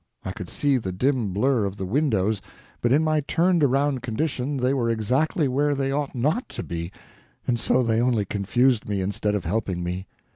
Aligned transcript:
I 0.25 0.31
could 0.31 0.49
see 0.49 0.77
the 0.77 0.91
dim 0.91 1.31
blur 1.31 1.63
of 1.63 1.77
the 1.77 1.85
windows, 1.85 2.41
but 2.81 2.91
in 2.91 3.03
my 3.03 3.19
turned 3.21 3.63
around 3.63 4.01
condition 4.01 4.57
they 4.57 4.73
were 4.73 4.89
exactly 4.89 5.47
where 5.47 5.75
they 5.75 5.91
ought 5.91 6.15
not 6.15 6.49
to 6.57 6.63
be, 6.63 6.91
and 7.45 7.59
so 7.59 7.83
they 7.83 8.01
only 8.01 8.25
confused 8.25 8.89
me 8.89 9.01
instead 9.01 9.35
of 9.35 9.45
helping 9.45 9.83
me. 9.83 10.07